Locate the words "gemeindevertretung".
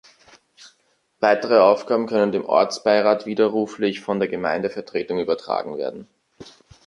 4.29-5.19